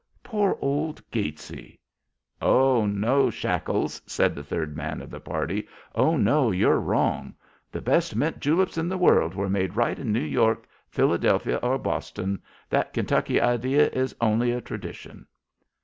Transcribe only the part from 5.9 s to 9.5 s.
"Oh, no, you're wrong. The best mint juleps in the world are